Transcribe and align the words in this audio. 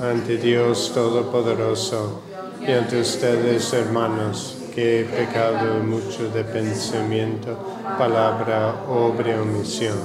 ante 0.00 0.38
Dios 0.38 0.90
Todopoderoso 0.92 2.22
y 2.60 2.72
ante 2.72 3.00
ustedes, 3.00 3.72
hermanos, 3.72 4.56
que 4.74 5.00
he 5.00 5.04
pecado 5.04 5.80
mucho 5.82 6.28
de 6.30 6.44
pensamiento, 6.44 7.56
palabra, 7.96 8.82
obra 8.88 9.40
omisión. 9.40 9.98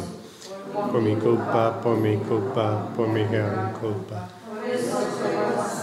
Por 0.92 1.02
mi 1.02 1.16
culpa, 1.16 1.82
por 1.82 1.98
mi 1.98 2.18
culpa, 2.18 2.90
por 2.96 3.08
mi 3.08 3.24
gran 3.24 3.74
culpa. 3.74 4.30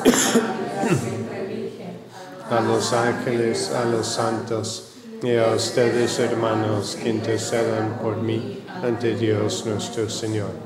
a 2.50 2.60
los 2.60 2.92
ángeles, 2.92 3.72
a 3.72 3.84
los 3.86 4.06
santos 4.06 4.92
y 5.22 5.36
a 5.36 5.48
ustedes, 5.48 6.20
hermanos, 6.20 6.96
que 7.02 7.08
intercedan 7.08 7.98
por 8.00 8.18
mí 8.18 8.64
ante 8.82 9.16
Dios 9.16 9.66
nuestro 9.66 10.08
Señor. 10.08 10.65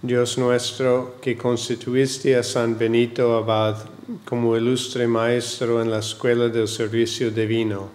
Dios 0.00 0.38
nuestro, 0.38 1.16
que 1.20 1.36
constituiste 1.36 2.36
a 2.36 2.44
San 2.44 2.78
Benito 2.78 3.36
Abad 3.36 3.78
como 4.24 4.56
ilustre 4.56 5.08
maestro 5.08 5.82
en 5.82 5.90
la 5.90 5.98
escuela 5.98 6.48
del 6.48 6.68
servicio 6.68 7.32
divino, 7.32 7.88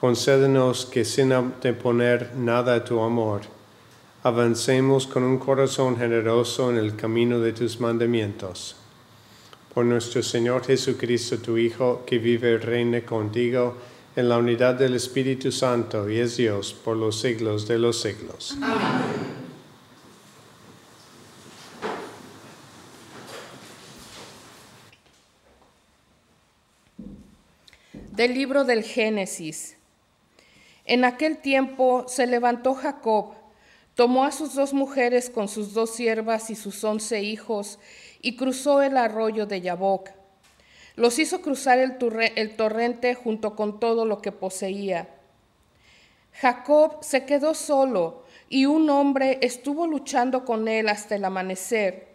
concédenos 0.00 0.86
que 0.86 1.04
sin 1.04 1.32
anteponer 1.32 2.34
nada 2.36 2.76
a 2.76 2.84
tu 2.84 3.00
amor, 3.00 3.42
avancemos 4.22 5.06
con 5.06 5.24
un 5.24 5.36
corazón 5.36 5.98
generoso 5.98 6.70
en 6.70 6.78
el 6.78 6.96
camino 6.96 7.38
de 7.38 7.52
tus 7.52 7.80
mandamientos. 7.80 8.74
Por 9.74 9.84
nuestro 9.84 10.22
Señor 10.22 10.64
Jesucristo, 10.64 11.36
tu 11.36 11.58
Hijo, 11.58 12.02
que 12.06 12.18
vive 12.18 12.52
y 12.52 12.56
reina 12.56 13.02
contigo 13.02 13.76
en 14.16 14.30
la 14.30 14.38
unidad 14.38 14.76
del 14.76 14.94
Espíritu 14.94 15.52
Santo 15.52 16.08
y 16.08 16.18
es 16.20 16.38
Dios 16.38 16.72
por 16.72 16.96
los 16.96 17.20
siglos 17.20 17.68
de 17.68 17.78
los 17.78 18.00
siglos. 18.00 18.56
Amén. 18.62 19.43
Del 28.14 28.32
libro 28.32 28.62
del 28.62 28.84
Génesis. 28.84 29.76
En 30.84 31.04
aquel 31.04 31.38
tiempo 31.38 32.04
se 32.06 32.28
levantó 32.28 32.74
Jacob, 32.74 33.34
tomó 33.96 34.22
a 34.22 34.30
sus 34.30 34.54
dos 34.54 34.72
mujeres 34.72 35.28
con 35.28 35.48
sus 35.48 35.74
dos 35.74 35.96
siervas 35.96 36.48
y 36.48 36.54
sus 36.54 36.84
once 36.84 37.22
hijos, 37.22 37.80
y 38.22 38.36
cruzó 38.36 38.82
el 38.82 38.98
arroyo 38.98 39.46
de 39.46 39.62
Yaboc. 39.62 40.10
Los 40.94 41.18
hizo 41.18 41.40
cruzar 41.40 41.80
el, 41.80 41.96
el 42.36 42.54
torrente 42.54 43.16
junto 43.16 43.56
con 43.56 43.80
todo 43.80 44.04
lo 44.04 44.22
que 44.22 44.30
poseía. 44.30 45.08
Jacob 46.34 46.98
se 47.00 47.26
quedó 47.26 47.52
solo, 47.52 48.22
y 48.48 48.66
un 48.66 48.90
hombre 48.90 49.40
estuvo 49.42 49.88
luchando 49.88 50.44
con 50.44 50.68
él 50.68 50.88
hasta 50.88 51.16
el 51.16 51.24
amanecer. 51.24 52.13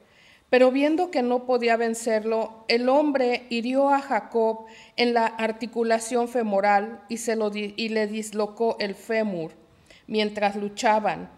Pero 0.49 0.71
viendo 0.71 1.11
que 1.11 1.21
no 1.21 1.45
podía 1.45 1.77
vencerlo, 1.77 2.65
el 2.67 2.89
hombre 2.89 3.45
hirió 3.49 3.89
a 3.89 4.01
Jacob 4.01 4.65
en 4.95 5.13
la 5.13 5.25
articulación 5.25 6.27
femoral 6.27 7.03
y, 7.07 7.17
se 7.17 7.35
le 7.35 8.07
dislocó 8.07 8.75
el 8.79 8.95
fémur 8.95 9.51
mientras 10.07 10.55
luchaban. 10.55 11.29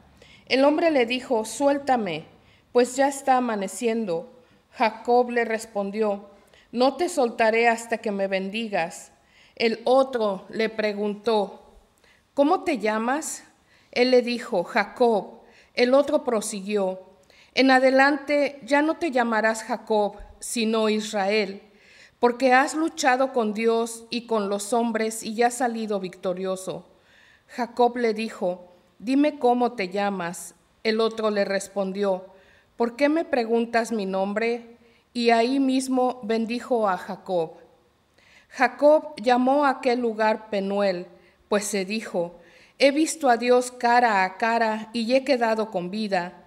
El 0.45 0.63
hombre 0.63 0.91
le 0.91 1.05
dijo, 1.05 1.43
suéltame, 1.43 2.25
pues 2.71 2.95
ya 2.95 3.09
está 3.09 3.37
amaneciendo. 3.37 4.31
Jacob 4.71 5.29
le 5.29 5.43
respondió, 5.43 6.29
no 6.71 6.95
te 6.95 7.09
soltaré 7.09 7.67
hasta 7.67 7.97
que 7.97 8.11
me 8.11 8.27
bendigas. 8.27 9.11
El 9.55 9.81
otro 9.83 10.45
le 10.49 10.69
preguntó, 10.69 11.75
¿cómo 12.33 12.63
te 12.63 12.79
llamas? 12.79 13.43
Él 13.91 14.11
le 14.11 14.21
dijo, 14.21 14.63
Jacob. 14.63 15.41
El 15.73 15.93
otro 15.93 16.23
prosiguió, 16.23 17.10
en 17.53 17.69
adelante 17.69 18.61
ya 18.63 18.81
no 18.81 18.95
te 18.95 19.11
llamarás 19.11 19.63
Jacob, 19.63 20.17
sino 20.39 20.87
Israel, 20.87 21.61
porque 22.19 22.53
has 22.53 22.75
luchado 22.75 23.33
con 23.33 23.53
Dios 23.53 24.05
y 24.09 24.25
con 24.25 24.47
los 24.47 24.73
hombres 24.73 25.23
y 25.23 25.35
ya 25.35 25.47
has 25.47 25.55
salido 25.55 25.99
victorioso. 25.99 26.87
Jacob 27.47 27.97
le 27.97 28.13
dijo, 28.13 28.71
dime 28.99 29.37
cómo 29.37 29.73
te 29.73 29.89
llamas. 29.89 30.55
El 30.83 31.01
otro 31.01 31.29
le 31.29 31.43
respondió, 31.43 32.25
¿por 32.77 32.95
qué 32.95 33.09
me 33.09 33.25
preguntas 33.25 33.91
mi 33.91 34.05
nombre? 34.05 34.77
Y 35.13 35.31
ahí 35.31 35.59
mismo 35.59 36.21
bendijo 36.23 36.87
a 36.87 36.97
Jacob. 36.97 37.55
Jacob 38.47 39.13
llamó 39.17 39.65
a 39.65 39.69
aquel 39.69 39.99
lugar 39.99 40.49
Penuel, 40.49 41.07
pues 41.49 41.65
se 41.65 41.83
dijo, 41.83 42.39
he 42.79 42.91
visto 42.91 43.29
a 43.29 43.35
Dios 43.35 43.71
cara 43.71 44.23
a 44.23 44.37
cara 44.37 44.89
y 44.93 45.13
he 45.13 45.25
quedado 45.25 45.69
con 45.69 45.91
vida. 45.91 46.40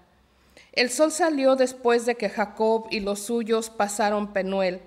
El 0.75 0.91
sol 0.91 1.13
salió 1.13 1.55
después 1.55 2.05
de 2.05 2.17
que 2.17 2.29
Jacob 2.29 2.89
y 2.91 2.99
los 2.99 3.21
suyos 3.21 3.71
pasaron 3.71 4.33
Penuel, 4.33 4.81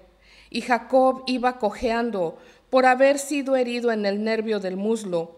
y 0.50 0.60
Jacob 0.60 1.24
iba 1.28 1.60
cojeando 1.60 2.38
por 2.70 2.86
haber 2.86 3.18
sido 3.20 3.56
herido 3.56 3.94
en 3.94 4.06
el 4.06 4.22
nervio 4.22 4.60
del 4.60 4.76
muslo. 4.76 5.38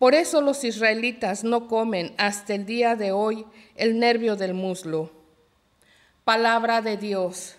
Por 0.00 0.16
eso 0.16 0.40
los 0.40 0.64
israelitas 0.64 1.44
no 1.44 1.68
comen 1.68 2.12
hasta 2.18 2.54
el 2.54 2.66
día 2.66 2.96
de 2.96 3.12
hoy 3.12 3.46
el 3.76 4.00
nervio 4.00 4.34
del 4.34 4.52
muslo. 4.52 5.12
Palabra 6.24 6.82
de 6.82 6.96
Dios. 6.96 7.54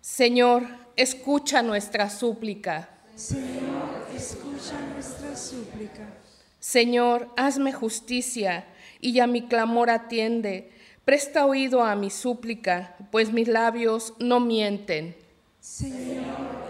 Señor, 0.00 0.62
escucha 0.94 1.62
nuestra 1.62 2.10
súplica. 2.10 2.88
Señor, 3.16 4.06
escucha 4.14 4.80
nuestra 4.94 5.36
súplica. 5.36 6.04
Señor, 6.60 7.28
hazme 7.36 7.72
justicia 7.72 8.64
y 9.00 9.20
a 9.20 9.26
mi 9.26 9.46
clamor 9.46 9.90
atiende. 9.90 10.70
Presta 11.04 11.46
oído 11.46 11.82
a 11.82 11.94
mi 11.94 12.10
súplica, 12.10 12.96
pues 13.10 13.32
mis 13.32 13.48
labios 13.48 14.14
no 14.18 14.40
mienten. 14.40 15.16
Señor, 15.60 16.26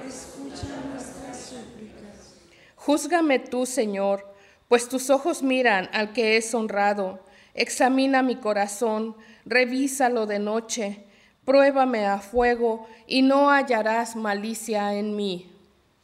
escucha 0.06 0.66
nuestras 0.90 1.36
súplicas. 1.36 2.36
Júzgame 2.76 3.38
tú, 3.38 3.66
Señor, 3.66 4.32
pues 4.68 4.88
tus 4.88 5.10
ojos 5.10 5.42
miran 5.42 5.88
al 5.92 6.12
que 6.12 6.36
es 6.36 6.54
honrado. 6.54 7.24
Examina 7.54 8.22
mi 8.22 8.36
corazón, 8.36 9.16
revísalo 9.44 10.26
de 10.26 10.38
noche, 10.38 11.04
pruébame 11.44 12.06
a 12.06 12.18
fuego 12.18 12.86
y 13.06 13.22
no 13.22 13.50
hallarás 13.50 14.14
malicia 14.14 14.94
en 14.94 15.16
mí. 15.16 15.50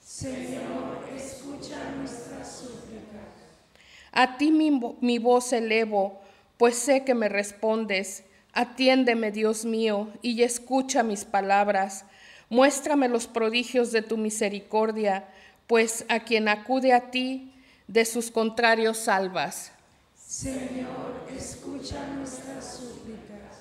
Señor, 0.00 0.98
escucha 1.14 1.76
nuestras 1.96 2.50
súplicas. 2.50 3.28
A 4.14 4.36
ti 4.38 4.50
mi, 4.52 4.70
vo- 4.70 4.96
mi 5.00 5.18
voz 5.18 5.52
elevo, 5.52 6.20
pues 6.56 6.76
sé 6.76 7.04
que 7.04 7.14
me 7.14 7.28
respondes. 7.28 8.24
Atiéndeme, 8.52 9.32
Dios 9.32 9.64
mío, 9.64 10.08
y 10.22 10.42
escucha 10.42 11.02
mis 11.02 11.24
palabras. 11.24 12.04
Muéstrame 12.48 13.08
los 13.08 13.26
prodigios 13.26 13.90
de 13.92 14.02
tu 14.02 14.16
misericordia, 14.16 15.26
pues 15.66 16.04
a 16.08 16.20
quien 16.20 16.48
acude 16.48 16.92
a 16.92 17.10
ti, 17.10 17.52
de 17.88 18.04
sus 18.04 18.30
contrarios 18.30 18.98
salvas. 18.98 19.72
Señor, 20.16 21.26
escucha 21.36 22.06
nuestras 22.16 22.76
súplicas. 22.78 23.58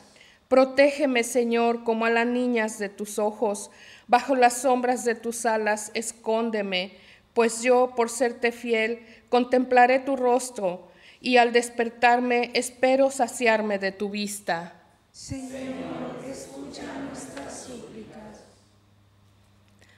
Protégeme, 0.48 1.24
Señor, 1.24 1.84
como 1.84 2.06
a 2.06 2.10
las 2.10 2.28
niñas 2.28 2.78
de 2.78 2.90
tus 2.90 3.18
ojos. 3.20 3.72
Bajo 4.08 4.36
las 4.36 4.62
sombras 4.62 5.04
de 5.06 5.16
tus 5.16 5.46
alas, 5.46 5.92
escóndeme, 5.96 6.94
pues 7.34 7.64
yo, 7.64 7.94
por 7.96 8.10
serte 8.10 8.52
fiel, 8.52 9.00
contemplaré 9.34 9.98
tu 9.98 10.16
rostro 10.16 10.90
y 11.20 11.38
al 11.38 11.54
despertarme 11.54 12.52
espero 12.54 13.10
saciarme 13.10 13.80
de 13.80 13.92
tu 13.92 14.12
vista. 14.12 14.76
Señor, 15.12 16.24
escucha 16.24 16.84
nuestras 17.10 17.64
súplicas. 17.64 18.44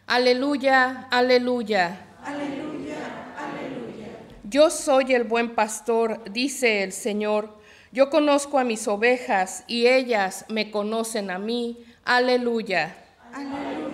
Aleluya, 0.07 1.09
aleluya. 1.11 1.99
Aleluya, 2.23 2.95
aleluya. 3.37 4.07
Yo 4.45 4.69
soy 4.69 5.13
el 5.13 5.25
buen 5.25 5.53
pastor, 5.53 6.23
dice 6.31 6.83
el 6.83 6.93
Señor. 6.93 7.59
Yo 7.91 8.09
conozco 8.09 8.57
a 8.57 8.63
mis 8.63 8.88
ovejas 8.88 9.65
y 9.67 9.88
ellas 9.88 10.45
me 10.47 10.71
conocen 10.71 11.29
a 11.29 11.39
mí. 11.39 11.83
Aleluya. 12.05 12.95
Aleluya, 13.33 13.84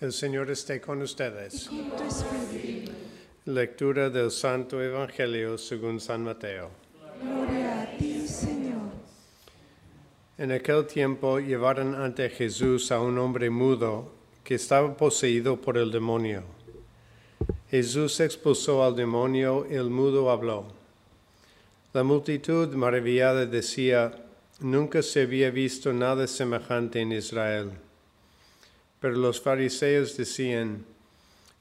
El 0.00 0.14
Señor 0.14 0.50
esté 0.50 0.80
con 0.80 1.02
ustedes. 1.02 1.68
Con. 1.68 3.54
Lectura 3.54 4.08
del 4.08 4.30
Santo 4.30 4.82
Evangelio 4.82 5.58
según 5.58 6.00
San 6.00 6.24
Mateo. 6.24 6.70
Gloria 7.20 7.82
a 7.82 7.98
ti, 7.98 8.26
Señor. 8.26 8.80
En 10.38 10.52
aquel 10.52 10.86
tiempo 10.86 11.38
llevaron 11.38 11.94
ante 11.94 12.30
Jesús 12.30 12.90
a 12.92 12.98
un 12.98 13.18
hombre 13.18 13.50
mudo 13.50 14.10
que 14.42 14.54
estaba 14.54 14.96
poseído 14.96 15.60
por 15.60 15.76
el 15.76 15.90
demonio. 15.90 16.44
Jesús 17.70 18.20
expulsó 18.20 18.82
al 18.82 18.96
demonio 18.96 19.66
y 19.70 19.74
el 19.74 19.90
mudo 19.90 20.30
habló. 20.30 20.64
La 21.92 22.04
multitud 22.04 22.74
maravillada 22.74 23.44
decía, 23.44 24.12
nunca 24.60 25.02
se 25.02 25.20
había 25.20 25.50
visto 25.50 25.92
nada 25.92 26.26
semejante 26.26 27.00
en 27.00 27.12
Israel. 27.12 27.72
Pero 29.00 29.16
los 29.16 29.40
fariseos 29.40 30.16
decían, 30.16 30.84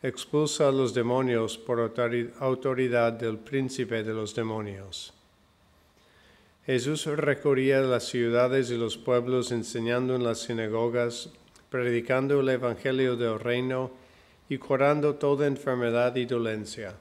expulsa 0.04 0.68
a 0.68 0.72
los 0.72 0.94
demonios 0.94 1.58
por 1.58 1.80
autori- 1.80 2.32
autoridad 2.40 3.14
del 3.14 3.38
príncipe 3.38 4.04
de 4.04 4.14
los 4.14 4.36
demonios. 4.36 5.14
Jesús 6.66 7.06
recorría 7.06 7.82
las 7.82 8.08
ciudades 8.08 8.70
y 8.70 8.78
los 8.78 8.98
pueblos 8.98 9.52
enseñando 9.52 10.16
en 10.16 10.24
las 10.24 10.40
sinagogas, 10.40 11.30
predicando 11.70 12.42
el 12.42 12.50
Evangelio 12.50 13.16
del 13.16 13.40
reino 13.40 13.92
y 14.50 14.58
curando 14.58 15.16
toda 15.16 15.48
enfermedad 15.48 16.16
y 16.16 16.26
dolencia. 16.26 16.96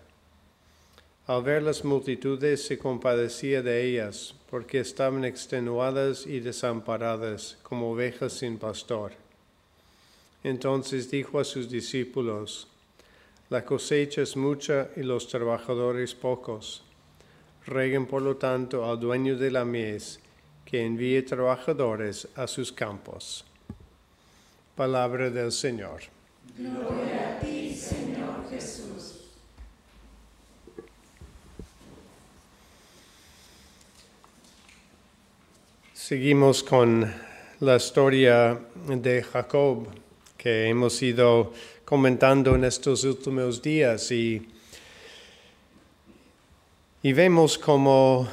Al 1.27 1.43
ver 1.43 1.63
las 1.63 1.85
multitudes 1.85 2.65
se 2.65 2.79
compadecía 2.79 3.61
de 3.61 3.85
ellas, 3.85 4.35
porque 4.51 4.81
estaban 4.81 5.25
extenuadas 5.25 6.27
y 6.27 6.41
desamparadas 6.41 7.59
como 7.63 7.93
ovejas 7.93 8.33
sin 8.33 8.57
pastor. 8.57 9.13
Entonces 10.45 11.11
dijo 11.11 11.41
a 11.41 11.45
sus 11.45 11.69
discípulos, 11.69 12.69
La 13.51 13.65
cosecha 13.65 14.23
es 14.23 14.37
mucha 14.37 14.91
y 14.97 15.03
los 15.03 15.27
trabajadores 15.29 16.15
pocos. 16.15 16.85
Reguen 17.67 18.07
por 18.07 18.23
lo 18.23 18.37
tanto 18.37 18.89
al 18.89 19.01
dueño 19.01 19.37
de 19.37 19.51
la 19.51 19.65
mies 19.65 20.21
que 20.65 20.85
envíe 20.85 21.23
trabajadores 21.23 22.29
a 22.37 22.47
sus 22.47 22.73
campos. 22.73 23.45
Palabra 24.77 25.29
del 25.29 25.51
Señor. 25.51 26.03
Gloria 26.57 27.37
a 27.37 27.41
ti, 27.41 27.75
Señor 27.75 28.49
Jesús. 28.49 29.25
Seguimos 35.93 36.63
con 36.63 37.13
la 37.61 37.77
historia 37.77 38.59
de 38.87 39.23
Jacob 39.23 39.89
que 40.39 40.69
hemos 40.69 41.03
ido 41.03 41.53
comentando 41.85 42.55
en 42.55 42.63
estos 42.63 43.03
últimos 43.03 43.61
días 43.61 44.13
y, 44.13 44.49
y 47.03 47.13
vemos 47.13 47.59
cómo 47.59 48.29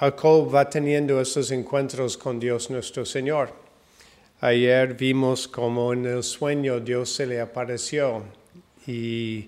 Jacob 0.00 0.54
va 0.54 0.68
teniendo 0.70 1.20
esos 1.20 1.50
encuentros 1.50 2.16
con 2.16 2.40
Dios 2.40 2.70
nuestro 2.70 3.04
Señor. 3.04 3.52
Ayer 4.40 4.94
vimos 4.94 5.46
como 5.46 5.92
en 5.92 6.06
el 6.06 6.22
sueño 6.22 6.80
Dios 6.80 7.10
se 7.10 7.26
le 7.26 7.38
apareció 7.38 8.24
y 8.86 9.46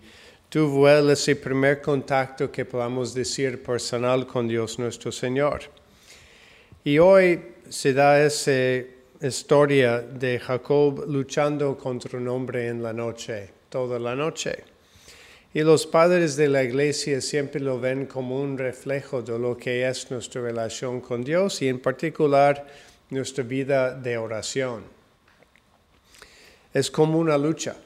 tuvo 0.50 0.90
él 0.90 1.08
ese 1.08 1.36
primer 1.36 1.80
contacto 1.80 2.52
que 2.52 2.66
podamos 2.66 3.14
decir 3.14 3.62
personal 3.62 4.26
con 4.26 4.46
Dios 4.46 4.78
nuestro 4.78 5.10
Señor. 5.10 5.62
Y 6.84 6.98
hoy 6.98 7.40
se 7.70 7.94
da 7.94 8.22
esa 8.22 8.52
historia 9.20 10.00
de 10.00 10.38
Jacob 10.38 11.04
luchando 11.08 11.76
contra 11.76 12.18
un 12.18 12.28
hombre 12.28 12.68
en 12.68 12.82
la 12.82 12.92
noche, 12.92 13.50
toda 13.68 13.98
la 13.98 14.14
noche. 14.14 14.64
Y 15.54 15.62
los 15.62 15.86
padres 15.86 16.36
de 16.36 16.48
la 16.48 16.62
iglesia 16.62 17.20
siempre 17.20 17.60
lo 17.60 17.80
ven 17.80 18.06
como 18.06 18.40
un 18.40 18.58
reflejo 18.58 19.22
de 19.22 19.38
lo 19.38 19.56
que 19.56 19.88
es 19.88 20.10
nuestra 20.10 20.42
relación 20.42 21.00
con 21.00 21.24
Dios 21.24 21.62
y 21.62 21.68
en 21.68 21.80
particular 21.80 22.66
nuestra 23.08 23.42
vida 23.42 23.94
de 23.94 24.18
oración. 24.18 24.84
Es 26.74 26.90
como 26.90 27.18
una 27.18 27.38
lucha. 27.38 27.76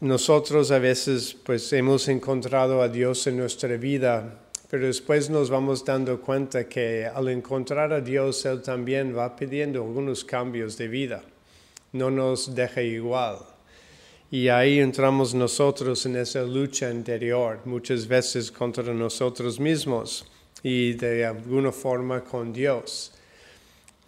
Nosotros 0.00 0.70
a 0.70 0.78
veces 0.78 1.34
pues 1.42 1.72
hemos 1.72 2.06
encontrado 2.08 2.82
a 2.82 2.88
Dios 2.88 3.26
en 3.26 3.38
nuestra 3.38 3.76
vida 3.76 4.47
pero 4.70 4.86
después 4.86 5.30
nos 5.30 5.48
vamos 5.48 5.82
dando 5.82 6.20
cuenta 6.20 6.68
que 6.68 7.06
al 7.06 7.28
encontrar 7.28 7.90
a 7.90 8.02
Dios, 8.02 8.44
Él 8.44 8.60
también 8.60 9.16
va 9.16 9.34
pidiendo 9.34 9.82
algunos 9.82 10.24
cambios 10.24 10.76
de 10.76 10.88
vida. 10.88 11.22
No 11.92 12.10
nos 12.10 12.54
deja 12.54 12.82
igual. 12.82 13.38
Y 14.30 14.48
ahí 14.48 14.78
entramos 14.78 15.32
nosotros 15.32 16.04
en 16.04 16.16
esa 16.16 16.42
lucha 16.42 16.90
interior, 16.90 17.60
muchas 17.64 18.06
veces 18.06 18.52
contra 18.52 18.92
nosotros 18.92 19.58
mismos 19.58 20.26
y 20.62 20.92
de 20.92 21.24
alguna 21.24 21.72
forma 21.72 22.22
con 22.22 22.52
Dios. 22.52 23.14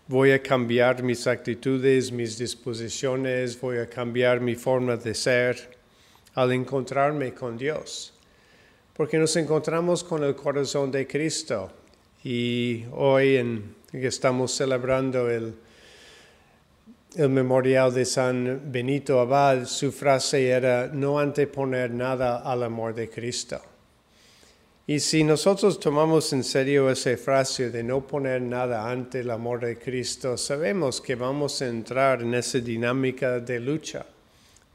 Voy 0.08 0.32
a 0.32 0.42
cambiar 0.42 1.02
mis 1.02 1.26
actitudes, 1.26 2.12
mis 2.12 2.36
disposiciones, 2.36 3.58
voy 3.58 3.78
a 3.78 3.88
cambiar 3.88 4.40
mi 4.40 4.56
forma 4.56 4.96
de 4.96 5.14
ser 5.14 5.78
al 6.34 6.52
encontrarme 6.52 7.32
con 7.32 7.56
Dios 7.56 8.12
porque 9.00 9.16
nos 9.16 9.34
encontramos 9.36 10.04
con 10.04 10.22
el 10.24 10.36
corazón 10.36 10.90
de 10.90 11.06
Cristo. 11.06 11.70
Y 12.22 12.84
hoy 12.92 13.36
en, 13.36 13.76
estamos 13.94 14.52
celebrando 14.52 15.30
el, 15.30 15.54
el 17.16 17.30
memorial 17.30 17.94
de 17.94 18.04
San 18.04 18.70
Benito 18.70 19.18
Abad, 19.18 19.64
su 19.64 19.90
frase 19.90 20.50
era 20.50 20.88
no 20.88 21.18
anteponer 21.18 21.90
nada 21.90 22.42
al 22.42 22.62
amor 22.62 22.94
de 22.94 23.08
Cristo. 23.08 23.58
Y 24.86 25.00
si 25.00 25.24
nosotros 25.24 25.80
tomamos 25.80 26.30
en 26.34 26.44
serio 26.44 26.90
esa 26.90 27.16
frase 27.16 27.70
de 27.70 27.82
no 27.82 28.06
poner 28.06 28.42
nada 28.42 28.90
ante 28.90 29.20
el 29.20 29.30
amor 29.30 29.60
de 29.60 29.78
Cristo, 29.78 30.36
sabemos 30.36 31.00
que 31.00 31.14
vamos 31.14 31.62
a 31.62 31.68
entrar 31.68 32.20
en 32.20 32.34
esa 32.34 32.58
dinámica 32.58 33.40
de 33.40 33.60
lucha, 33.60 34.04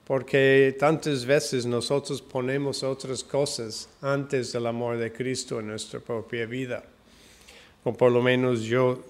porque 0.06 0.76
tantas 0.80 1.26
veces 1.26 1.66
nosotros 1.66 2.22
ponemos 2.22 2.84
otras 2.84 3.24
cosas 3.24 3.90
antes 4.02 4.54
del 4.54 4.68
amor 4.68 4.98
de 4.98 5.12
Cristo 5.12 5.60
en 5.60 5.68
nuestra 5.68 6.00
propia 6.00 6.46
vida. 6.46 6.84
O 7.84 7.94
por 7.94 8.12
lo 8.12 8.22
menos 8.22 8.62
yo 8.62 9.04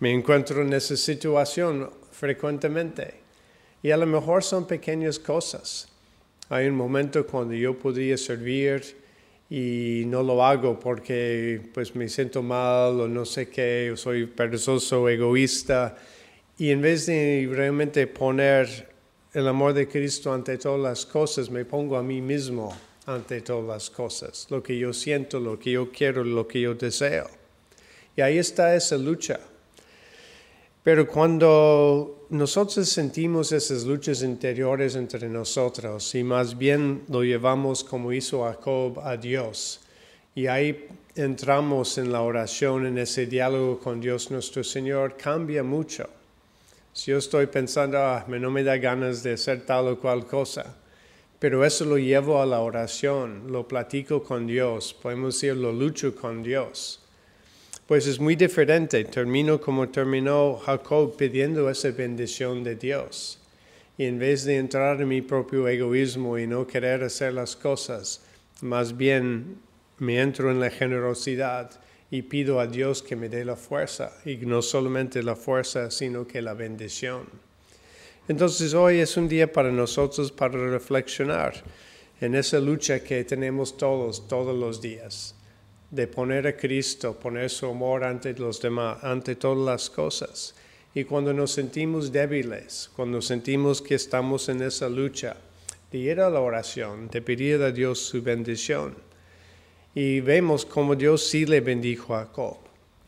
me 0.00 0.12
encuentro 0.12 0.62
en 0.62 0.72
esa 0.72 0.96
situación 0.96 1.90
frecuentemente. 2.10 3.20
Y 3.82 3.90
a 3.90 3.96
lo 3.98 4.06
mejor 4.06 4.42
son 4.42 4.66
pequeñas 4.66 5.18
cosas. 5.18 5.88
Hay 6.48 6.66
un 6.66 6.74
momento 6.74 7.26
cuando 7.26 7.54
yo 7.54 7.78
podría 7.78 8.16
servir 8.16 8.96
y 9.50 10.04
no 10.06 10.22
lo 10.22 10.44
hago 10.44 10.78
porque 10.78 11.60
pues 11.74 11.94
me 11.94 12.08
siento 12.08 12.42
mal 12.42 13.00
o 13.00 13.08
no 13.08 13.24
sé 13.26 13.48
qué, 13.48 13.90
o 13.92 13.96
soy 13.96 14.26
perezoso, 14.26 15.06
egoísta. 15.08 15.96
Y 16.56 16.70
en 16.70 16.80
vez 16.80 17.06
de 17.06 17.48
realmente 17.50 18.06
poner 18.06 18.89
el 19.32 19.46
amor 19.46 19.74
de 19.74 19.86
Cristo 19.86 20.32
ante 20.32 20.58
todas 20.58 20.80
las 20.80 21.06
cosas, 21.06 21.50
me 21.50 21.64
pongo 21.64 21.96
a 21.96 22.02
mí 22.02 22.20
mismo 22.20 22.76
ante 23.06 23.40
todas 23.40 23.66
las 23.66 23.90
cosas, 23.90 24.46
lo 24.50 24.62
que 24.62 24.76
yo 24.76 24.92
siento, 24.92 25.38
lo 25.38 25.58
que 25.58 25.72
yo 25.72 25.90
quiero, 25.90 26.24
lo 26.24 26.46
que 26.48 26.60
yo 26.60 26.74
deseo. 26.74 27.28
Y 28.16 28.20
ahí 28.20 28.38
está 28.38 28.74
esa 28.74 28.96
lucha. 28.96 29.38
Pero 30.82 31.06
cuando 31.06 32.26
nosotros 32.30 32.88
sentimos 32.88 33.52
esas 33.52 33.84
luchas 33.84 34.22
interiores 34.22 34.96
entre 34.96 35.28
nosotros 35.28 36.14
y 36.14 36.24
más 36.24 36.56
bien 36.56 37.04
lo 37.08 37.22
llevamos 37.22 37.84
como 37.84 38.12
hizo 38.12 38.44
Jacob 38.44 38.98
a 39.00 39.16
Dios, 39.16 39.80
y 40.34 40.46
ahí 40.46 40.88
entramos 41.14 41.98
en 41.98 42.10
la 42.10 42.22
oración, 42.22 42.86
en 42.86 42.98
ese 42.98 43.26
diálogo 43.26 43.78
con 43.78 44.00
Dios 44.00 44.30
nuestro 44.30 44.64
Señor, 44.64 45.16
cambia 45.16 45.62
mucho. 45.62 46.08
Si 46.92 47.10
yo 47.10 47.18
estoy 47.18 47.46
pensando, 47.46 47.98
ah, 47.98 48.24
no 48.28 48.50
me 48.50 48.62
da 48.62 48.76
ganas 48.76 49.22
de 49.22 49.34
hacer 49.34 49.64
tal 49.66 49.88
o 49.88 49.98
cual 49.98 50.26
cosa, 50.26 50.76
pero 51.38 51.64
eso 51.64 51.84
lo 51.84 51.98
llevo 51.98 52.42
a 52.42 52.46
la 52.46 52.60
oración, 52.60 53.52
lo 53.52 53.66
platico 53.66 54.22
con 54.22 54.46
Dios, 54.46 54.94
podemos 54.94 55.34
decir, 55.34 55.56
lo 55.56 55.72
lucho 55.72 56.14
con 56.14 56.42
Dios 56.42 57.00
pues 57.90 58.06
es 58.06 58.20
muy 58.20 58.36
diferente. 58.36 59.02
Termino 59.02 59.60
como 59.60 59.88
terminó 59.88 60.54
Jacob 60.64 61.16
pidiendo 61.16 61.68
esa 61.68 61.90
bendición 61.90 62.62
de 62.62 62.76
Dios. 62.76 63.40
Y 63.98 64.04
en 64.04 64.16
vez 64.16 64.44
de 64.44 64.58
entrar 64.58 65.00
en 65.00 65.08
mi 65.08 65.22
propio 65.22 65.66
egoísmo 65.66 66.38
y 66.38 66.46
no 66.46 66.68
querer 66.68 67.02
hacer 67.02 67.32
las 67.32 67.56
cosas, 67.56 68.22
más 68.60 68.96
bien 68.96 69.56
me 69.98 70.20
entro 70.20 70.52
en 70.52 70.60
la 70.60 70.70
generosidad 70.70 71.72
y 72.10 72.22
pido 72.22 72.60
a 72.60 72.66
Dios 72.66 73.02
que 73.02 73.16
me 73.16 73.28
dé 73.28 73.44
la 73.44 73.56
fuerza. 73.56 74.12
Y 74.24 74.36
no 74.36 74.62
solamente 74.62 75.22
la 75.22 75.36
fuerza, 75.36 75.90
sino 75.90 76.26
que 76.26 76.42
la 76.42 76.54
bendición. 76.54 77.26
Entonces 78.28 78.74
hoy 78.74 78.98
es 79.00 79.16
un 79.16 79.28
día 79.28 79.52
para 79.52 79.70
nosotros 79.70 80.30
para 80.30 80.56
reflexionar 80.70 81.54
en 82.20 82.34
esa 82.34 82.60
lucha 82.60 83.02
que 83.02 83.24
tenemos 83.24 83.76
todos, 83.76 84.28
todos 84.28 84.56
los 84.56 84.80
días 84.80 85.34
de 85.90 86.06
poner 86.06 86.46
a 86.46 86.56
Cristo, 86.56 87.18
poner 87.18 87.50
su 87.50 87.66
amor 87.66 88.04
ante 88.04 88.32
los 88.34 88.60
demás, 88.60 89.02
ante 89.02 89.34
todas 89.34 89.58
las 89.58 89.90
cosas. 89.90 90.54
Y 90.94 91.04
cuando 91.04 91.32
nos 91.32 91.52
sentimos 91.52 92.12
débiles, 92.12 92.90
cuando 92.94 93.20
sentimos 93.20 93.82
que 93.82 93.96
estamos 93.96 94.48
en 94.48 94.62
esa 94.62 94.88
lucha, 94.88 95.36
de 95.90 95.98
ir 95.98 96.20
a 96.20 96.30
la 96.30 96.40
oración, 96.40 97.08
de 97.08 97.20
pedir 97.20 97.60
a 97.62 97.72
Dios 97.72 97.98
su 97.98 98.22
bendición. 98.22 98.94
Y 99.94 100.20
vemos 100.20 100.64
como 100.64 100.94
Dios 100.94 101.26
sí 101.26 101.46
le 101.46 101.60
bendijo 101.60 102.14
a 102.14 102.26
Jacob, 102.26 102.58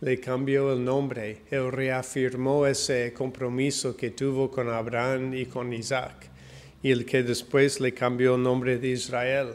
le 0.01 0.19
cambió 0.19 0.73
el 0.73 0.85
nombre, 0.85 1.43
él 1.51 1.71
reafirmó 1.71 2.67
ese 2.67 3.13
compromiso 3.13 3.97
que 3.97 4.11
tuvo 4.11 4.51
con 4.51 4.69
Abraham 4.69 5.33
y 5.33 5.47
con 5.47 5.73
Isaac, 5.73 6.29
y 6.83 6.91
el 6.91 7.07
que 7.07 7.23
después 7.23 7.81
le 7.81 7.95
cambió 7.95 8.35
el 8.35 8.43
nombre 8.43 8.79
de 8.79 8.89
Israel 8.89 9.55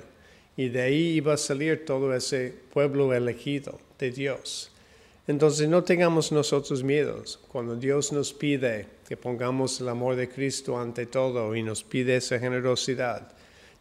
y 0.58 0.70
de 0.70 0.82
ahí 0.82 1.10
iba 1.10 1.34
a 1.34 1.38
salir 1.38 1.86
todo 1.86 2.14
ese 2.16 2.54
pueblo 2.74 3.14
elegido 3.14 3.80
de 4.00 4.12
Dios. 4.12 4.72
Entonces 5.28 5.70
no 5.70 5.84
tengamos 5.84 6.32
nosotros 6.32 6.84
miedos. 6.84 7.40
Cuando 7.48 7.76
Dios 7.76 8.12
nos 8.12 8.34
pide 8.34 8.88
que 9.08 9.16
pongamos 9.16 9.80
el 9.80 9.90
amor 9.90 10.16
de 10.16 10.28
Cristo 10.28 10.80
ante 10.80 11.06
todo 11.06 11.56
y 11.56 11.62
nos 11.62 11.84
pide 11.84 12.16
esa 12.16 12.40
generosidad, 12.40 13.37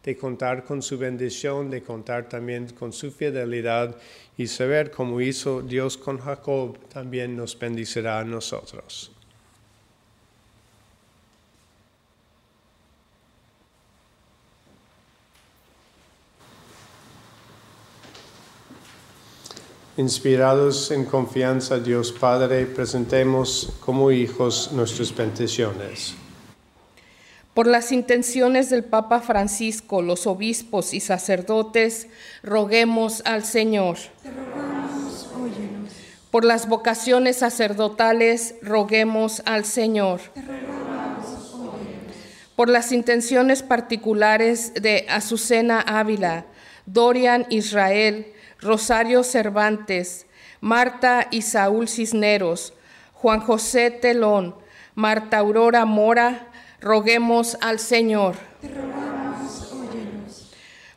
de 0.07 0.15
contar 0.15 0.63
con 0.63 0.81
su 0.81 0.97
bendición, 0.97 1.69
de 1.69 1.83
contar 1.83 2.29
también 2.29 2.69
con 2.69 2.93
su 2.93 3.11
fidelidad 3.11 3.93
y 4.37 4.47
saber 4.47 4.89
como 4.89 5.19
hizo 5.19 5.61
Dios 5.61 5.97
con 5.97 6.17
Jacob, 6.17 6.77
también 6.87 7.35
nos 7.35 7.59
bendicirá 7.59 8.21
a 8.21 8.23
nosotros. 8.23 9.11
Inspirados 19.97 20.89
en 20.91 21.03
confianza, 21.03 21.79
Dios 21.79 22.13
Padre, 22.13 22.65
presentemos 22.65 23.73
como 23.81 24.09
hijos 24.09 24.71
nuestras 24.71 25.11
peticiones. 25.11 26.15
Por 27.57 27.65
las 27.65 27.91
intenciones 27.91 28.69
del 28.69 28.83
Papa 28.83 29.19
Francisco, 29.19 30.03
los 30.03 30.27
obispos 30.27 30.93
y 30.93 30.99
sacerdotes, 30.99 32.07
roguemos 32.43 33.23
al 33.25 33.43
Señor. 33.43 33.97
Por 36.29 36.45
las 36.45 36.69
vocaciones 36.69 37.37
sacerdotales, 37.37 38.53
roguemos 38.61 39.41
al 39.45 39.65
Señor. 39.65 40.21
Por 42.55 42.69
las 42.69 42.91
intenciones 42.91 43.63
particulares 43.63 44.75
de 44.75 45.07
Azucena 45.09 45.81
Ávila, 45.81 46.45
Dorian 46.85 47.47
Israel, 47.49 48.27
Rosario 48.61 49.23
Cervantes, 49.23 50.27
Marta 50.61 51.25
y 51.31 51.41
Saúl 51.41 51.87
Cisneros, 51.87 52.75
Juan 53.13 53.39
José 53.39 53.89
Telón, 53.89 54.53
Marta 54.93 55.39
Aurora 55.39 55.85
Mora, 55.85 56.46
roguemos 56.79 57.57
al 57.61 57.79
Señor. 57.79 58.35
Te 58.61 58.69
rogamos, 58.69 59.73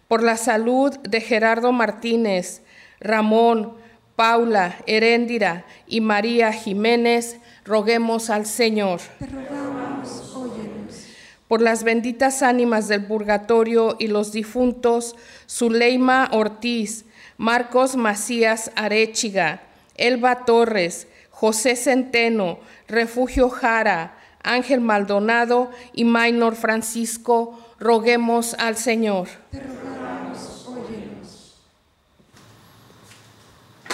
Por 0.09 0.23
la 0.23 0.37
salud 0.37 0.97
de 0.99 1.21
Gerardo 1.21 1.73
Martínez, 1.73 2.63
Ramón, 3.01 3.75
Paula, 4.17 4.77
Heréndira 4.87 5.65
y 5.87 6.01
María 6.01 6.53
Jiménez, 6.53 7.39
roguemos 7.65 8.29
al 8.29 8.45
Señor. 8.47 9.01
Te 9.19 9.27
rogamos, 9.27 10.35
óyenos. 10.35 11.07
Por 11.49 11.63
las 11.63 11.85
benditas 11.85 12.43
ánimas 12.43 12.89
del 12.89 13.07
purgatorio 13.07 13.97
y 13.99 14.09
los 14.09 14.33
difuntos, 14.33 15.17
Zuleima 15.49 16.29
Ortiz, 16.33 17.05
Marcos 17.39 17.97
Macías 17.97 18.71
Arechiga, 18.75 19.63
Elba 19.95 20.45
Torres, 20.45 21.09
José 21.31 21.77
Centeno, 21.77 22.59
Refugio 22.89 23.49
Jara, 23.49 24.20
Ángel 24.43 24.81
Maldonado 24.81 25.71
y 25.93 26.05
Maynor 26.05 26.57
Francisco, 26.57 27.59
roguemos 27.79 28.55
al 28.55 28.77
Señor. 28.77 29.29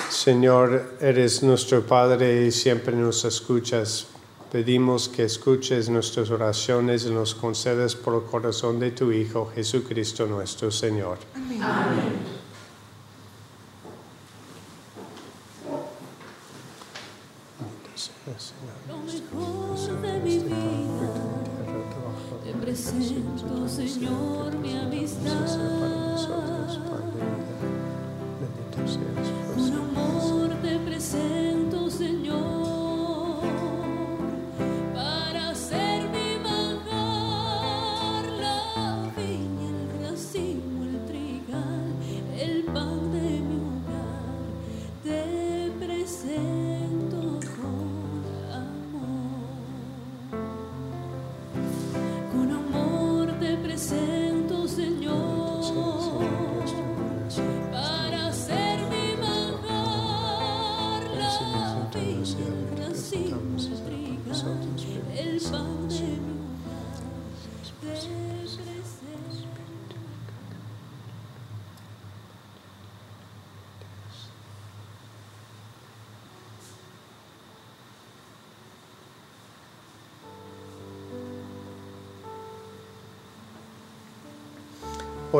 Señor, 0.08 0.96
eres 1.00 1.42
nuestro 1.42 1.86
Padre 1.86 2.46
y 2.46 2.50
siempre 2.50 2.94
nos 2.94 3.24
escuchas. 3.24 4.08
Pedimos 4.50 5.08
que 5.08 5.24
escuches 5.24 5.88
nuestras 5.88 6.30
oraciones 6.30 7.04
y 7.04 7.10
nos 7.10 7.34
concedas 7.34 7.94
por 7.94 8.14
el 8.14 8.22
corazón 8.22 8.80
de 8.80 8.92
tu 8.92 9.12
Hijo, 9.12 9.52
Jesucristo 9.54 10.26
nuestro 10.26 10.70
Señor. 10.70 11.18
Amén. 11.34 11.60
Lo 11.60 12.45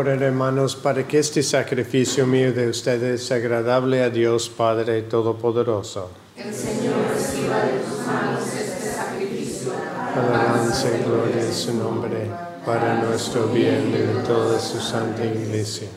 el 0.09 0.23
hermanos, 0.23 0.77
para 0.77 1.07
que 1.07 1.19
este 1.19 1.43
sacrificio 1.43 2.27
mío 2.27 2.53
de 2.53 2.69
ustedes 2.69 3.27
sea 3.27 3.39
agradable 3.39 4.03
a 4.03 4.11
Dios 4.11 4.49
Padre 4.49 5.03
Todopoderoso. 5.03 6.11
El 6.37 6.55
Señor 6.55 6.95
reciba 7.13 7.65
de 7.65 7.79
tus 7.81 8.07
manos 8.07 8.47
este 8.47 8.93
sacrificio 8.93 9.73
Alabanza 10.15 10.89
a 11.49 11.53
su 11.53 11.75
nombre, 11.75 12.31
para 12.65 13.01
nuestro 13.03 13.47
bien 13.49 13.89
y 13.89 13.99
de 13.99 14.23
toda 14.27 14.59
su 14.59 14.81
santa 14.81 15.25
iglesia. 15.25 15.89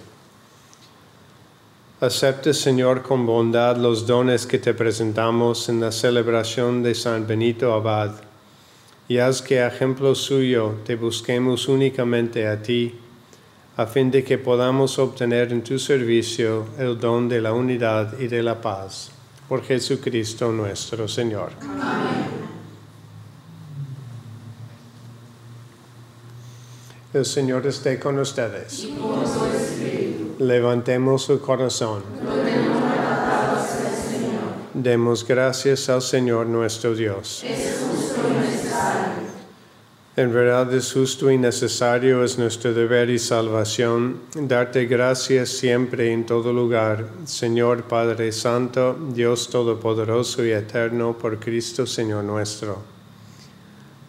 Acepta, 2.01 2.53
Señor, 2.53 3.01
con 3.01 3.25
bondad 3.25 3.75
los 3.77 4.05
dones 4.07 4.45
que 4.45 4.59
te 4.59 4.73
presentamos 4.73 5.67
en 5.67 5.81
la 5.81 5.91
celebración 5.91 6.81
de 6.81 6.95
San 6.95 7.27
Benito 7.27 7.73
Abad, 7.73 8.11
y 9.07 9.17
haz 9.17 9.41
que 9.41 9.65
ejemplo 9.65 10.13
suyo 10.13 10.75
te 10.85 10.95
busquemos 10.95 11.67
únicamente 11.67 12.47
a 12.47 12.61
ti, 12.61 12.93
a 13.75 13.85
fin 13.85 14.11
de 14.11 14.23
que 14.23 14.37
podamos 14.37 14.99
obtener 14.99 15.51
en 15.51 15.63
tu 15.63 15.79
servicio 15.79 16.67
el 16.77 16.99
don 16.99 17.27
de 17.27 17.41
la 17.41 17.53
unidad 17.53 18.19
y 18.19 18.27
de 18.27 18.43
la 18.43 18.61
paz. 18.61 19.11
Por 19.47 19.63
Jesucristo 19.63 20.51
nuestro 20.51 21.07
Señor. 21.07 21.51
El 27.11 27.25
Señor 27.25 27.65
esté 27.65 27.97
con 27.99 28.19
ustedes. 28.19 28.87
Levantemos 30.37 31.23
su 31.23 31.41
corazón. 31.41 32.03
Demos 34.75 35.27
gracias 35.27 35.89
al 35.89 36.03
Señor 36.03 36.45
nuestro 36.45 36.93
Dios. 36.93 37.43
En 40.15 40.33
verdad 40.33 40.71
es 40.71 40.93
justo 40.93 41.31
y 41.31 41.39
necesario, 41.39 42.23
es 42.23 42.37
nuestro 42.37 42.73
deber 42.75 43.09
y 43.09 43.17
salvación, 43.17 44.19
darte 44.35 44.85
gracias 44.85 45.49
siempre 45.49 46.09
y 46.09 46.13
en 46.13 46.27
todo 46.27 46.53
lugar, 46.53 47.07
Señor 47.25 47.85
Padre 47.85 48.31
Santo, 48.33 48.95
Dios 49.13 49.49
Todopoderoso 49.49 50.45
y 50.45 50.51
Eterno, 50.51 51.17
por 51.17 51.39
Cristo 51.39 51.87
Señor 51.87 52.23
nuestro. 52.25 52.98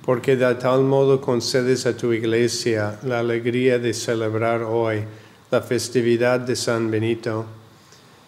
Porque 0.05 0.37
de 0.37 0.55
tal 0.55 0.83
modo 0.83 1.21
concedes 1.21 1.85
a 1.85 1.97
tu 1.97 2.13
iglesia 2.13 2.99
la 3.03 3.19
alegría 3.19 3.79
de 3.79 3.93
celebrar 3.93 4.63
hoy 4.63 5.05
la 5.51 5.61
festividad 5.61 6.41
de 6.41 6.57
San 6.57 6.91
Benito, 6.91 7.45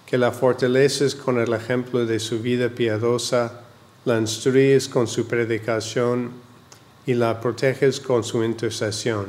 que 0.05 0.19
la 0.19 0.33
fortaleces 0.33 1.15
con 1.15 1.39
el 1.39 1.53
ejemplo 1.55 2.05
de 2.05 2.19
su 2.19 2.41
vida 2.41 2.69
piadosa, 2.69 3.63
la 4.05 4.19
instruyes 4.19 4.89
con 4.89 5.07
su 5.07 5.27
predicación 5.27 6.33
y 7.07 7.15
la 7.15 7.41
proteges 7.41 8.01
con 8.01 8.23
su 8.23 8.45
intercesión. 8.45 9.27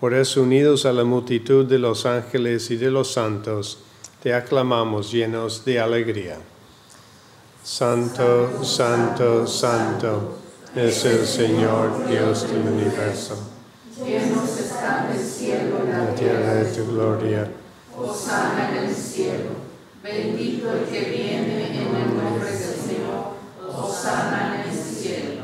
Por 0.00 0.14
eso, 0.14 0.42
unidos 0.42 0.86
a 0.86 0.92
la 0.92 1.04
multitud 1.04 1.66
de 1.66 1.78
los 1.78 2.06
ángeles 2.06 2.70
y 2.70 2.76
de 2.76 2.90
los 2.90 3.12
santos, 3.12 3.78
te 4.22 4.34
aclamamos 4.34 5.12
llenos 5.12 5.64
de 5.64 5.78
alegría. 5.78 6.38
Santo, 7.62 8.64
santo, 8.64 9.46
santo 9.46 10.47
es 10.78 11.04
el 11.04 11.26
Señor 11.26 12.08
Dios 12.08 12.48
del 12.48 12.60
universo. 12.60 13.36
llenos 14.04 14.60
están 14.60 15.10
el 15.12 15.18
cielo 15.18 15.80
y 15.84 15.90
La 15.90 16.04
la 16.04 16.14
tierra 16.14 16.54
de 16.54 16.64
tu 16.66 16.92
gloria. 16.92 17.50
Osana 17.96 18.70
en 18.70 18.84
el 18.84 18.94
cielo. 18.94 19.50
Bendito 20.04 20.72
el 20.72 20.84
que 20.84 21.10
viene 21.10 21.66
en 21.66 21.84
el 21.84 22.16
nombre 22.16 22.50
del 22.50 22.58
Señor. 22.58 23.34
Osana 23.76 24.62
en 24.62 24.70
el 24.70 24.76
cielo. 24.76 25.42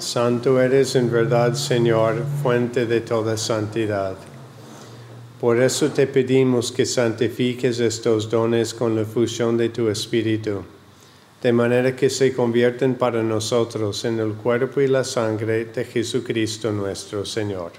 Santo 0.00 0.60
eres 0.60 0.96
en 0.96 1.12
verdad, 1.12 1.54
Señor, 1.54 2.24
fuente 2.42 2.86
de 2.86 3.02
toda 3.02 3.36
santidad. 3.36 4.16
Por 5.40 5.62
eso 5.62 5.90
te 5.90 6.08
pedimos 6.08 6.72
que 6.72 6.84
santifiques 6.84 7.78
estos 7.78 8.28
dones 8.28 8.74
con 8.74 8.96
la 8.96 9.04
fusión 9.04 9.56
de 9.56 9.68
tu 9.68 9.88
Espíritu, 9.88 10.64
de 11.42 11.52
manera 11.54 11.96
que 11.96 12.10
se 12.10 12.34
convierten 12.34 12.96
para 12.96 13.22
nosotros 13.22 14.04
en 14.04 14.18
el 14.18 14.34
cuerpo 14.34 14.82
y 14.82 14.88
la 14.88 15.04
sangre 15.04 15.64
de 15.64 15.84
Jesucristo 15.84 16.70
nuestro 16.70 17.24
Señor, 17.24 17.72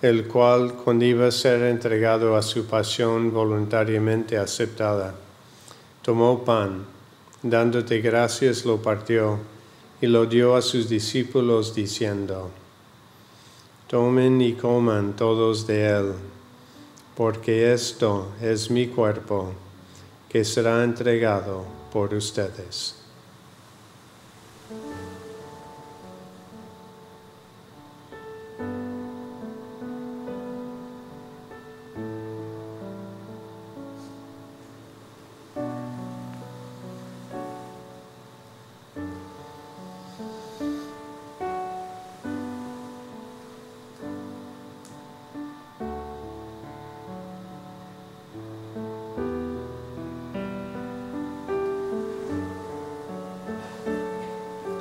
el 0.00 0.26
cual, 0.26 0.72
cuando 0.72 1.04
iba 1.04 1.26
a 1.26 1.30
ser 1.30 1.62
entregado 1.64 2.34
a 2.34 2.42
su 2.42 2.64
pasión 2.64 3.32
voluntariamente 3.34 4.38
aceptada, 4.38 5.14
tomó 6.00 6.42
pan, 6.42 6.86
dándote 7.42 8.00
gracias, 8.00 8.64
lo 8.64 8.80
partió 8.80 9.38
y 10.00 10.06
lo 10.06 10.24
dio 10.24 10.56
a 10.56 10.62
sus 10.62 10.88
discípulos 10.88 11.74
diciendo, 11.74 12.50
Tomen 13.88 14.40
y 14.40 14.54
coman 14.54 15.14
todos 15.16 15.66
de 15.66 15.86
él, 15.86 16.12
porque 17.14 17.74
esto 17.74 18.32
es 18.40 18.70
mi 18.70 18.86
cuerpo 18.86 19.52
que 20.30 20.44
será 20.44 20.82
entregado 20.82 21.75
por 21.96 22.12
ustedes. 22.12 22.95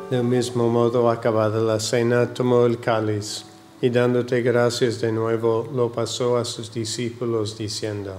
Del 0.10 0.24
mismo 0.24 0.70
modo, 0.70 1.10
acabada 1.10 1.60
la 1.60 1.80
cena, 1.80 2.32
tomó 2.32 2.68
el 2.68 2.80
cáliz 2.80 3.44
y 3.82 3.90
dándote 3.90 4.44
gracias 4.44 5.02
de 5.02 5.12
nuevo, 5.12 5.68
lo 5.74 5.92
pasó 5.92 6.38
a 6.38 6.46
sus 6.46 6.72
discípulos 6.72 7.58
diciendo, 7.58 8.14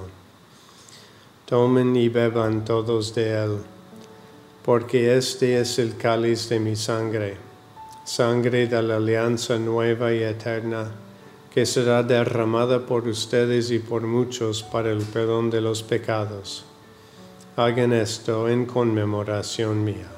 Tomen 1.45 1.95
y 1.95 2.09
beban 2.09 2.65
todos 2.65 3.15
de 3.15 3.41
él, 3.41 3.59
porque 4.65 5.17
este 5.17 5.61
es 5.61 5.79
el 5.79 5.97
cáliz 5.97 6.49
de 6.49 6.59
mi 6.59 6.75
sangre, 6.75 7.37
sangre 8.05 8.67
de 8.67 8.83
la 8.83 8.97
alianza 8.97 9.57
nueva 9.57 10.13
y 10.13 10.25
eterna, 10.25 10.91
que 11.55 11.65
será 11.67 12.03
derramada 12.03 12.85
por 12.85 13.07
ustedes 13.07 13.71
y 13.71 13.79
por 13.79 14.03
muchos 14.03 14.65
para 14.65 14.91
el 14.91 15.05
perdón 15.05 15.51
de 15.51 15.61
los 15.61 15.85
pecados. 15.85 16.65
Hagan 17.55 17.93
esto 17.93 18.49
en 18.49 18.67
conmemoración 18.67 19.85
mía. 19.85 20.16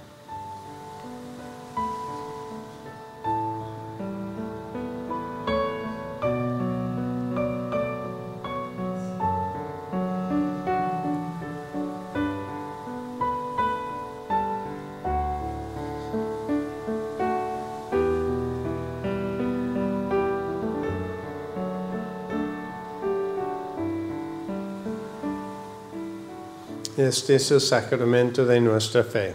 Este 26.98 27.36
es 27.36 27.52
el 27.52 27.60
sacramento 27.60 28.44
de 28.44 28.60
nuestra 28.60 29.04
fe. 29.04 29.32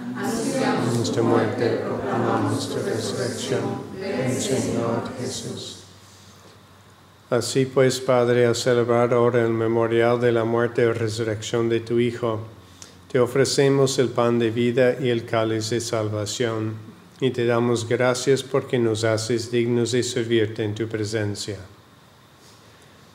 En 0.00 0.96
nuestra 0.96 1.22
muerte 1.22 1.80
proclamamos 1.86 2.68
tu 2.68 2.82
resurrección 2.82 3.60
el 4.02 4.32
Señor 4.32 5.04
Jesús. 5.20 5.84
Así 7.30 7.66
pues, 7.66 8.00
Padre, 8.00 8.46
al 8.46 8.56
celebrar 8.56 9.14
ahora 9.14 9.44
el 9.44 9.52
memorial 9.52 10.20
de 10.20 10.32
la 10.32 10.42
muerte 10.42 10.82
y 10.82 10.86
resurrección 10.86 11.68
de 11.68 11.78
tu 11.78 12.00
Hijo, 12.00 12.40
te 13.12 13.20
ofrecemos 13.20 13.96
el 14.00 14.08
pan 14.08 14.40
de 14.40 14.50
vida 14.50 14.96
y 15.00 15.10
el 15.10 15.24
cáliz 15.24 15.70
de 15.70 15.80
salvación, 15.80 16.74
y 17.20 17.30
te 17.30 17.46
damos 17.46 17.88
gracias 17.88 18.42
porque 18.42 18.80
nos 18.80 19.04
haces 19.04 19.52
dignos 19.52 19.92
de 19.92 20.02
servirte 20.02 20.64
en 20.64 20.74
tu 20.74 20.88
presencia. 20.88 21.58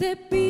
Te 0.00 0.16
pido 0.16 0.49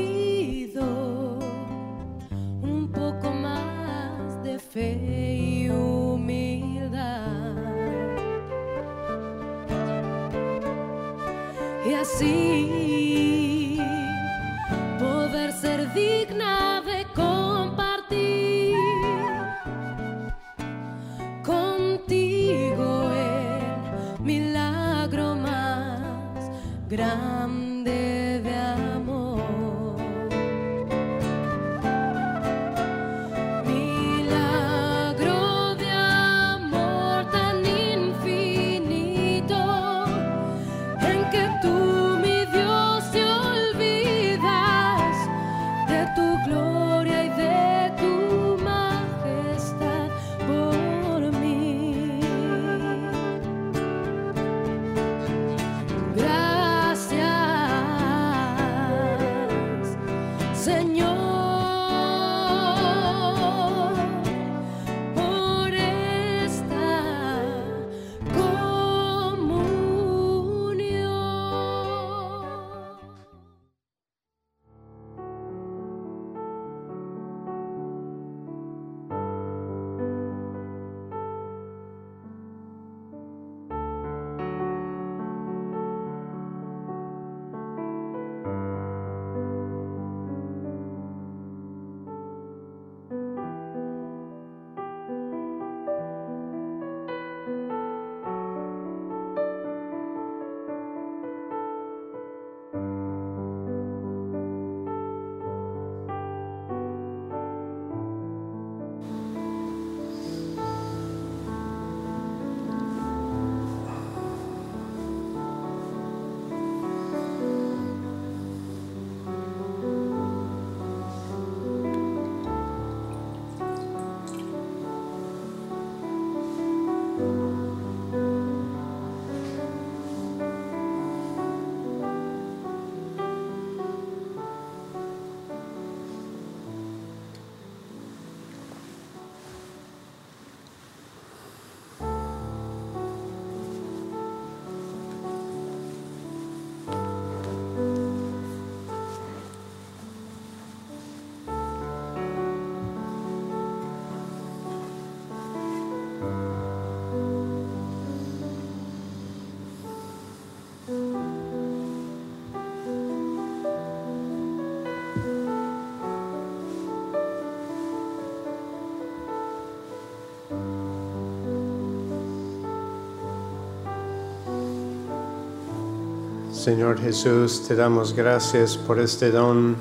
Señor 176.61 177.01
Jesús, 177.01 177.67
te 177.67 177.75
damos 177.75 178.13
gracias 178.13 178.77
por 178.77 178.99
este 178.99 179.31
don 179.31 179.77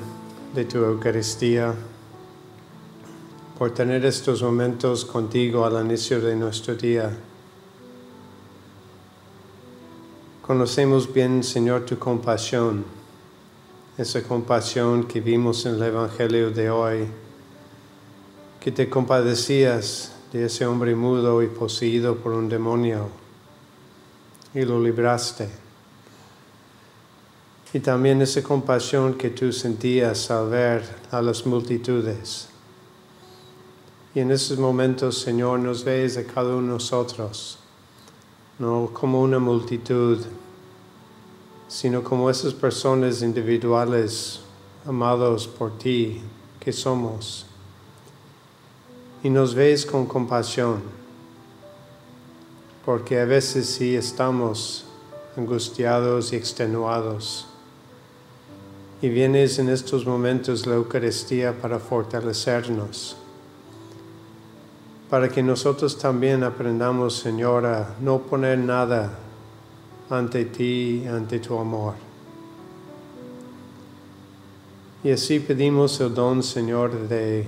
de 0.54 0.64
tu 0.64 0.78
Eucaristía, 0.78 1.74
por 3.58 3.72
tener 3.72 4.06
estos 4.06 4.42
momentos 4.42 5.04
contigo 5.04 5.66
al 5.66 5.84
inicio 5.84 6.22
de 6.22 6.34
nuestro 6.34 6.74
día. 6.74 7.14
Conocemos 10.40 11.12
bien, 11.12 11.44
Señor, 11.44 11.84
tu 11.84 11.98
compasión, 11.98 12.82
esa 13.98 14.22
compasión 14.22 15.04
que 15.04 15.20
vimos 15.20 15.66
en 15.66 15.74
el 15.74 15.82
Evangelio 15.82 16.50
de 16.50 16.70
hoy, 16.70 17.06
que 18.58 18.72
te 18.72 18.88
compadecías 18.88 20.12
de 20.32 20.46
ese 20.46 20.64
hombre 20.64 20.94
mudo 20.94 21.42
y 21.42 21.46
poseído 21.48 22.16
por 22.16 22.32
un 22.32 22.48
demonio 22.48 23.10
y 24.54 24.62
lo 24.62 24.80
libraste 24.82 25.68
y 27.72 27.78
también 27.78 28.20
esa 28.20 28.42
compasión 28.42 29.14
que 29.14 29.30
tú 29.30 29.52
sentías 29.52 30.30
al 30.30 30.48
ver 30.48 30.82
a 31.12 31.22
las 31.22 31.46
multitudes. 31.46 32.48
Y 34.12 34.20
en 34.20 34.32
esos 34.32 34.58
momentos, 34.58 35.18
Señor, 35.18 35.60
nos 35.60 35.84
ves 35.84 36.16
a 36.16 36.24
cada 36.24 36.56
uno 36.56 36.66
de 36.66 36.72
nosotros, 36.72 37.58
no 38.58 38.90
como 38.92 39.22
una 39.22 39.38
multitud, 39.38 40.18
sino 41.68 42.02
como 42.02 42.28
esas 42.28 42.52
personas 42.54 43.22
individuales 43.22 44.40
amados 44.84 45.46
por 45.46 45.78
ti 45.78 46.20
que 46.58 46.72
somos. 46.72 47.46
Y 49.22 49.30
nos 49.30 49.54
ves 49.54 49.86
con 49.86 50.06
compasión, 50.06 50.82
porque 52.84 53.20
a 53.20 53.26
veces 53.26 53.68
sí 53.68 53.94
estamos 53.94 54.86
angustiados 55.36 56.32
y 56.32 56.36
extenuados 56.36 57.46
y 59.02 59.08
vienes 59.08 59.58
en 59.58 59.68
estos 59.68 60.04
momentos 60.06 60.66
la 60.66 60.74
Eucaristía 60.74 61.58
para 61.58 61.78
fortalecernos, 61.78 63.16
para 65.08 65.28
que 65.28 65.42
nosotros 65.42 65.98
también 65.98 66.44
aprendamos, 66.44 67.16
Señor, 67.16 67.66
a 67.66 67.96
no 68.00 68.18
poner 68.18 68.58
nada 68.58 69.18
ante 70.10 70.44
ti, 70.44 71.04
ante 71.06 71.38
tu 71.38 71.58
amor. 71.58 71.94
Y 75.02 75.10
así 75.10 75.40
pedimos 75.40 75.98
el 76.00 76.14
don, 76.14 76.42
Señor, 76.42 77.08
de, 77.08 77.46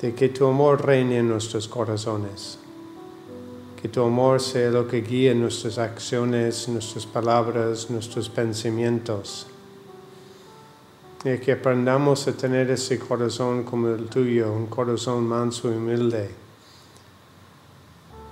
de 0.00 0.14
que 0.14 0.28
tu 0.28 0.46
amor 0.46 0.86
reine 0.86 1.18
en 1.18 1.28
nuestros 1.28 1.66
corazones 1.66 2.58
que 3.84 3.90
tu 3.90 4.02
amor 4.02 4.40
sea 4.40 4.70
lo 4.70 4.88
que 4.88 5.02
guíe 5.02 5.34
nuestras 5.34 5.76
acciones, 5.76 6.70
nuestras 6.70 7.04
palabras, 7.04 7.90
nuestros 7.90 8.30
pensamientos. 8.30 9.46
Y 11.22 11.36
que 11.36 11.52
aprendamos 11.52 12.26
a 12.26 12.32
tener 12.32 12.70
ese 12.70 12.98
corazón 12.98 13.62
como 13.62 13.88
el 13.88 14.06
tuyo, 14.06 14.50
un 14.54 14.68
corazón 14.68 15.26
manso 15.26 15.70
y 15.70 15.76
humilde. 15.76 16.30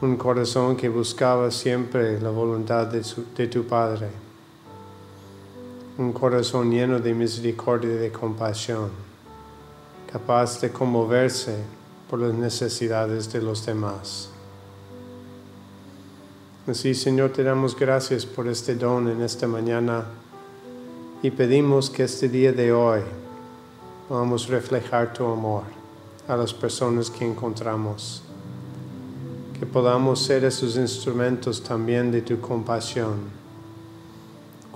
Un 0.01 0.17
corazón 0.17 0.75
que 0.75 0.89
buscaba 0.89 1.51
siempre 1.51 2.19
la 2.19 2.31
voluntad 2.31 2.87
de, 2.87 3.05
de 3.37 3.47
tu 3.47 3.65
Padre. 3.65 4.09
Un 5.99 6.15
corazón 6.15 6.71
lleno 6.71 6.99
de 6.99 7.13
misericordia 7.13 7.91
y 7.93 7.99
de 7.99 8.11
compasión, 8.11 8.89
capaz 10.11 10.63
de 10.63 10.73
conmoverse 10.73 11.59
por 12.09 12.21
las 12.21 12.33
necesidades 12.33 13.31
de 13.31 13.43
los 13.43 13.67
demás. 13.67 14.32
Así, 16.65 16.95
Señor, 16.95 17.31
te 17.31 17.43
damos 17.43 17.77
gracias 17.77 18.25
por 18.25 18.47
este 18.47 18.77
don 18.77 19.09
en 19.09 19.21
esta 19.21 19.49
mañana 19.49 20.05
y 21.21 21.33
pedimos 21.33 21.91
que 21.91 22.05
este 22.05 22.29
día 22.29 22.53
de 22.53 22.73
hoy 22.73 23.01
podamos 24.09 24.47
reflejar 24.47 25.13
tu 25.13 25.25
amor 25.25 25.65
a 26.29 26.37
las 26.37 26.55
personas 26.55 27.11
que 27.11 27.27
encontramos, 27.27 28.23
que 29.59 29.67
podamos 29.67 30.23
ser 30.23 30.45
esos 30.45 30.77
instrumentos 30.77 31.61
también 31.65 32.13
de 32.13 32.23
tu 32.23 32.41
compasión. 32.41 33.17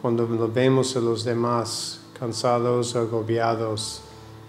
Cuando 0.02 0.26
vemos 0.52 0.96
a 0.96 1.00
los 1.00 1.22
demás 1.22 2.00
cansados 2.18 2.96
agobiados, 2.96 4.02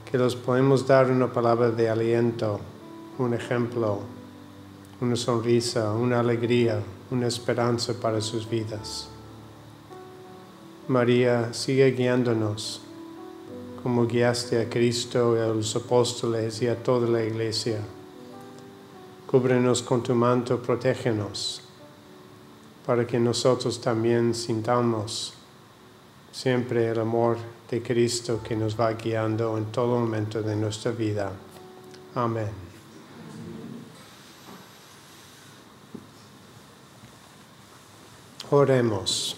que 0.10 0.17
los 0.17 0.36
podemos 0.36 0.88
dar 0.88 1.12
una 1.12 1.32
palabra 1.32 1.69
de 1.69 1.88
aliento, 1.88 2.60
un 3.19 3.36
ejemplo, 3.36 4.00
una 5.00 5.15
sonrisa, 5.15 5.93
una 5.93 6.19
alegría, 6.19 6.82
una 7.12 7.28
esperanza 7.28 7.93
para 7.93 8.22
sus 8.22 8.50
vidas. 8.50 9.10
María, 10.88 11.54
sigue 11.54 11.91
guiándonos 11.91 12.82
como 13.84 14.06
guiaste 14.06 14.62
a 14.62 14.70
Cristo 14.70 15.38
y 15.38 15.39
a 15.39 15.48
los 15.48 15.76
apóstoles 15.76 16.62
y 16.62 16.67
a 16.67 16.82
toda 16.82 17.08
la 17.08 17.24
iglesia. 17.24 17.80
Cúbrenos 19.26 19.82
con 19.82 20.04
tu 20.04 20.15
manto, 20.15 20.62
protégenos, 20.62 21.62
para 22.86 23.06
que 23.06 23.20
nosotros 23.20 23.80
también 23.80 24.34
sintamos 24.34 25.34
siempre 26.32 26.88
el 26.89 27.00
amor 27.00 27.38
de 27.70 27.82
Cristo 27.82 28.41
que 28.43 28.56
nos 28.56 28.80
va 28.80 28.93
guiando 28.93 29.58
en 29.58 29.65
todo 29.65 30.00
momento 30.00 30.41
de 30.41 30.56
nuestra 30.56 30.91
vida. 30.91 31.32
Amén. 32.15 32.67
Oremos. 38.50 39.36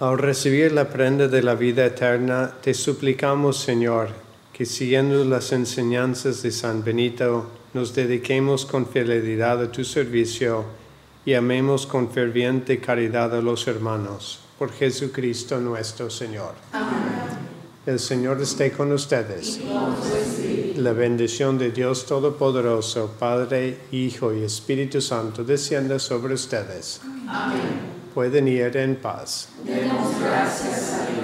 Al 0.00 0.18
recibir 0.18 0.72
la 0.72 0.88
prenda 0.88 1.28
de 1.28 1.42
la 1.42 1.54
vida 1.54 1.84
eterna, 1.84 2.52
te 2.62 2.74
suplicamos, 2.74 3.58
Señor, 3.58 4.08
que 4.52 4.64
siguiendo 4.64 5.24
las 5.24 5.52
enseñanzas 5.52 6.42
de 6.42 6.50
San 6.50 6.82
Benito, 6.82 7.50
nos 7.74 7.94
dediquemos 7.94 8.64
con 8.64 8.86
fidelidad 8.86 9.62
a 9.62 9.70
tu 9.70 9.84
servicio 9.84 10.64
y 11.26 11.34
amemos 11.34 11.86
con 11.86 12.10
ferviente 12.10 12.80
caridad 12.80 13.34
a 13.34 13.42
los 13.42 13.66
hermanos. 13.66 14.40
Por 14.58 14.72
Jesucristo 14.72 15.58
nuestro 15.60 16.08
Señor. 16.08 16.54
Amén. 16.72 17.14
El 17.86 17.98
Señor 17.98 18.40
esté 18.40 18.72
con 18.72 18.92
ustedes. 18.92 19.60
La 20.76 20.92
bendición 20.92 21.56
de 21.56 21.70
Dios 21.70 22.04
Todopoderoso, 22.04 23.14
Padre, 23.16 23.78
Hijo 23.92 24.34
y 24.34 24.42
Espíritu 24.42 25.00
Santo, 25.00 25.44
descienda 25.44 26.00
sobre 26.00 26.34
ustedes. 26.34 27.00
Amén. 27.28 27.60
Pueden 28.12 28.48
ir 28.48 28.76
en 28.76 28.96
paz. 28.96 29.50
Demos 29.64 30.18
gracias 30.18 30.94
a 30.94 31.06
Dios. 31.06 31.23